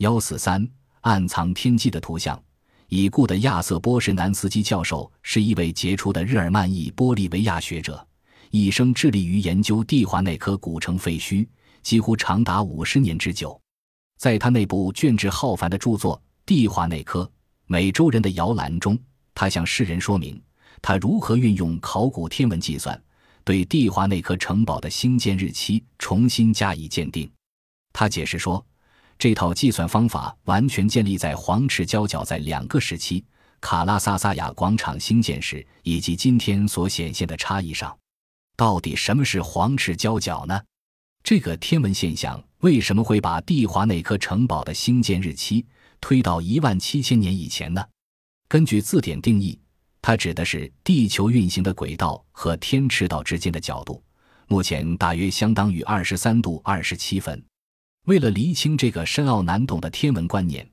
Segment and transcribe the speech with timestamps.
[0.00, 0.66] 幺四三
[1.02, 2.42] 暗藏天机的图像。
[2.88, 8.04] 已故的亚瑟·波什南斯基教授是一位杰出的日耳曼裔玻利维亚学者，
[8.50, 11.46] 一生致力于研究蒂华内科古城废墟，
[11.82, 13.60] 几乎长达五十年之久。
[14.16, 17.30] 在他那部卷帙浩繁的著作《蒂华内科：
[17.66, 18.98] 美洲人的摇篮》中，
[19.34, 20.42] 他向世人说明
[20.80, 22.98] 他如何运用考古天文计算，
[23.44, 27.30] 对蒂华内科城堡的兴建日期重新加以鉴定。
[27.92, 28.64] 他解释说。
[29.20, 33.22] 这套计算方法完全建立在黄赤交角在两个时期
[33.60, 37.94] 卡拉萨萨亚广场兴建时以及今天所显现的差异上。
[38.56, 40.58] 到底什么是黄赤交角呢？
[41.22, 45.66] 这个天文现象为什么会把蒂华内科城堡的兴建日期
[46.00, 47.84] 推到一万七千年以前呢？
[48.48, 49.60] 根据字典定义，
[50.00, 54.02] 它指的是地球运行的轨道和天赤道之间的角度，
[54.46, 57.44] 目前大约相当于二十三度二十七分。
[58.06, 60.68] 为了厘清这个深奥难懂的天文观念，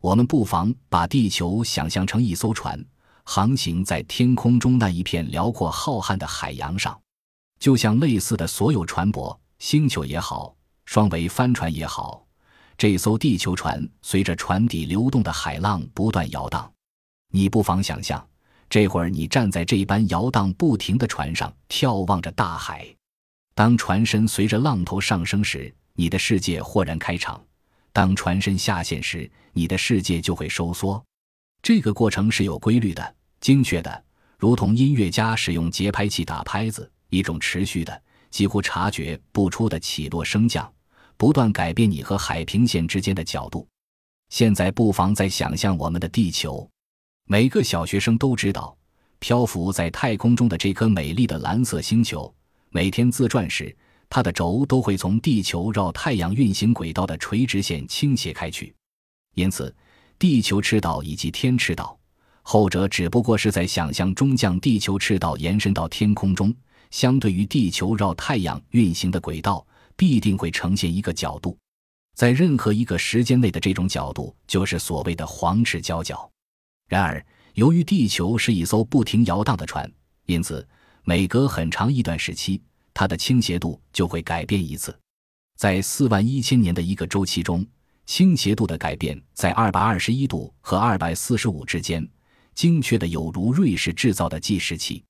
[0.00, 2.82] 我们不妨把地球想象成一艘船，
[3.24, 6.98] 航行在天空中那一片辽阔浩瀚的海洋上。
[7.58, 10.54] 就像类似的所有船舶、星球也好，
[10.86, 12.26] 双桅帆船也好，
[12.78, 16.72] 这艘地球船随着船底流动的海浪不断摇荡。
[17.30, 18.26] 你不妨想象，
[18.70, 22.86] 这会儿你站在这般摇荡不停的船上，眺望着大海。
[23.54, 27.42] 当船身随着浪头上升时，你的世界豁然开场，
[27.92, 31.02] 当船身下陷时，你的世界就会收缩。
[31.62, 34.04] 这个过程是有规律的、精确的，
[34.38, 40.72] 如同音乐家使用节拍器打拍子，一种持续的、几乎察觉不出的起落升降，
[41.16, 43.68] 不断改变你和海平线之间的角度。
[44.30, 46.66] 现在不妨再想象我们的地球，
[47.26, 48.74] 每个小学生都知道，
[49.18, 52.32] 漂浮在太空中的这颗美丽的蓝色星球，
[52.70, 53.76] 每天自转时。
[54.10, 58.74] 它的轴都会从地球绕太阳运行轨道的垂直线倾斜开去，
[59.36, 59.74] 因此，
[60.18, 61.96] 地球赤道以及天赤道，
[62.42, 66.52] 后者只不过是在想象中将地球赤道延伸到天空中，
[66.90, 69.64] 相对于地球绕太阳运行的轨道，
[69.96, 71.56] 必定会呈现一个角度，
[72.16, 76.28] 在任何一个时间内的这种角度就是所谓的黄赤交角。
[76.88, 77.24] 然而，
[77.54, 79.88] 由于地球是一艘不停摇荡的船，
[80.26, 80.68] 因此
[81.04, 82.60] 每隔很长一段时期。
[83.00, 84.94] 它的倾斜度就会改变一次，
[85.56, 87.66] 在四万一千年的一个周期中，
[88.04, 92.06] 倾斜度的改变在二百二十一度和二百四十五之间，
[92.54, 95.02] 精确的有如瑞士制造的计时器。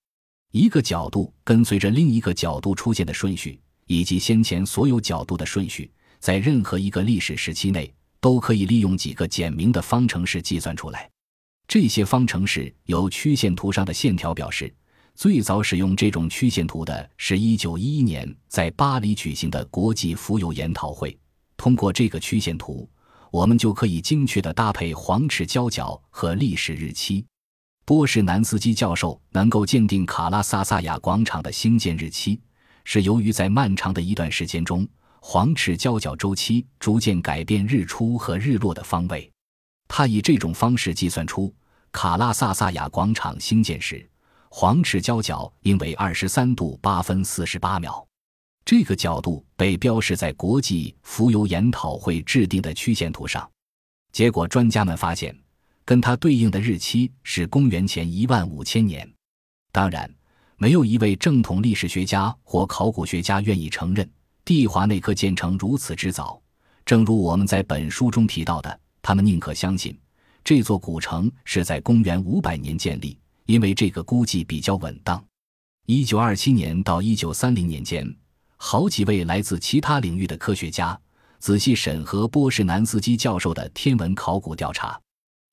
[0.53, 5.91] 一个角度跟随着另一个角度出现的顺序，以及先前所有角度的顺序，
[6.21, 11.11] 在任何一个历史时期内，都可以利用几个简明的方程式计算出来。
[11.67, 14.73] 这些方程式由曲线图上的线条表示。
[15.21, 21.15] 最早使用这种曲线图的是一九一一年在巴黎举行的国际浮游研讨会。
[21.59, 22.89] 通过这个曲线图，
[23.31, 27.23] 我们就可以精确地搭配黄赤交角和历史日期。
[27.85, 32.41] 波什南斯基教授能够鉴定卡拉萨萨亚广场的兴建日期，
[32.85, 34.89] 是由于在漫长的一段时间中，
[35.21, 39.31] 黄赤交角周期逐渐改变日出和日落的方位。
[39.87, 41.55] 他以这种方式计算出
[41.93, 44.10] 卡拉萨萨亚广场兴建时。
[44.53, 48.05] 黄赤交角应为二十三度八分四十八秒，
[48.65, 53.49] 这个角度被标示在国际浮游研讨会制定的曲线图上。
[54.13, 55.35] 结果，专家们发现，
[55.85, 59.09] 跟它对应的日期是公元前一万五千年。
[59.71, 60.13] 当然，
[60.57, 64.11] 没有一位正统历史学家或考古学家愿意承认
[64.45, 66.43] 蒂华内克建成如此之早。
[66.85, 69.97] 正如我们在本书中提到的，他们宁可相信
[70.43, 73.17] 这座古城是在公元五百年建立。
[73.51, 75.21] 因为这个估计比较稳当。
[75.87, 78.09] 一九二七年到一九三零年间，
[78.57, 80.97] 好几位来自其他领域的科学家
[81.41, 84.97] 仔细审核波什南斯基教授的天文考古调查。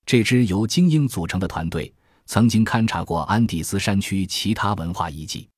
[0.06, 1.92] 这支由精英组成的团队
[2.28, 5.50] 曾经勘察过安第斯山区其他文化遗迹。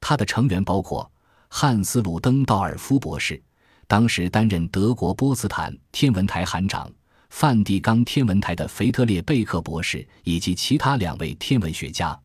[0.00, 1.10] 他的成员包括
[1.48, 3.42] 汉斯·鲁登道尔夫博士，
[3.88, 6.88] 当时担任德国波茨坦天文台函长。
[7.30, 12.18] 梵蒂冈天文台的腓特烈贝克博士以及其他两位天文学家，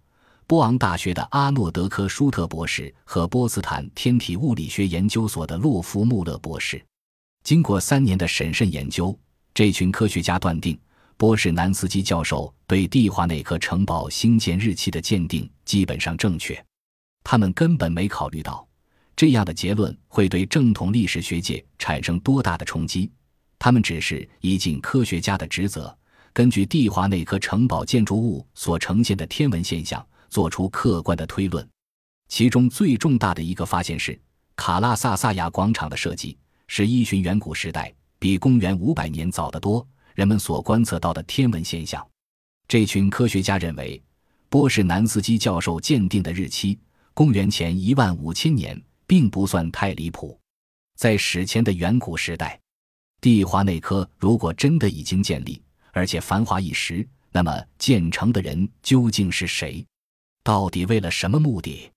[0.45, 6.83] 波昂大学的阿诺德科舒特博士和波茨坦天体物理学研究所的洛夫穆勒博士，
[7.43, 9.17] 经过三年的审慎研究，
[9.53, 10.77] 这群科学家断定，
[11.17, 16.61] 波士南斯基教授对蒂华内克城堡兴建日期的鉴定基本上正确。
[17.23, 18.67] 他们根本没考虑到，
[19.15, 23.09] 这样的结论会对正统历史学界产生多大的冲击。
[23.65, 25.97] 他们只是依尽科学家的职责，
[26.31, 31.67] 根据蒂华内科城堡建筑物所呈现的天文现象，做出客观的推论。
[32.27, 34.21] 其中最重大的一个发现是，
[34.55, 39.83] 卡拉萨萨亚广场的设计是依循远古时代比公元五百年早得多。
[40.13, 42.07] 人们所观测到的天文现象，
[42.67, 43.99] 这群科学家认为，
[44.47, 46.77] 波士南斯基教授鉴定的日期——
[47.15, 50.39] 公元前一万五千年，并不算太离谱。
[50.95, 52.59] 在史前的远古时代，
[53.21, 59.85] 帝华内科如果真的已经建立，而且繁华一时，那么建成的人究竟是谁？
[60.43, 61.89] 到底为了什么目的？